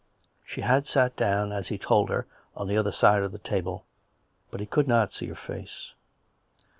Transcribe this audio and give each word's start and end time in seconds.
She 0.43 0.61
had 0.61 0.87
sat 0.87 1.15
down 1.15 1.51
as 1.51 1.67
he 1.67 1.77
told 1.77 2.09
her, 2.09 2.25
on 2.55 2.67
the 2.67 2.75
other 2.75 2.91
side 2.91 3.21
of 3.21 3.31
the 3.31 3.37
table; 3.37 3.85
but 4.49 4.59
he 4.59 4.65
could 4.65 4.87
not 4.87 5.13
see 5.13 5.27
her 5.27 5.35
face. 5.35 5.91